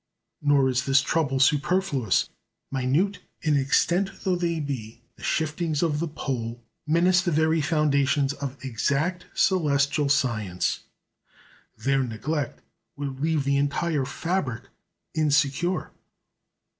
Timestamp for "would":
12.95-13.19